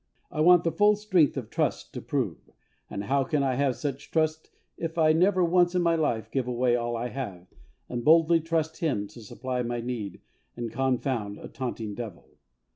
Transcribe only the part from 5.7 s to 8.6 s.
in my life give away all I have, and boldly